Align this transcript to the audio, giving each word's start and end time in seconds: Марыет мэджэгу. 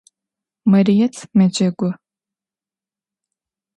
Марыет 0.71 1.15
мэджэгу. 1.37 1.89